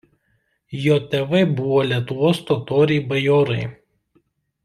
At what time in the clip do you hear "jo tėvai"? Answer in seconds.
0.85-1.41